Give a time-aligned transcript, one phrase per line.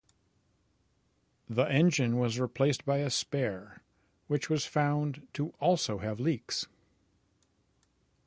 [1.47, 3.83] The engine was replaced by a spare,
[4.25, 6.65] which was found to also have leaks.